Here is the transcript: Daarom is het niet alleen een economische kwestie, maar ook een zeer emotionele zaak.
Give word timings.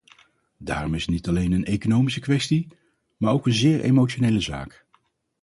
Daarom 0.57 0.93
is 0.93 1.01
het 1.01 1.09
niet 1.09 1.27
alleen 1.27 1.51
een 1.51 1.65
economische 1.65 2.19
kwestie, 2.19 2.67
maar 3.17 3.33
ook 3.33 3.45
een 3.45 3.53
zeer 3.53 3.81
emotionele 3.81 4.39
zaak. 4.41 4.85